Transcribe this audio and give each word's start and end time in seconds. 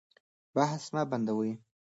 بحث 0.55 0.83
مه 0.93 1.01
بندوئ. 1.09 1.51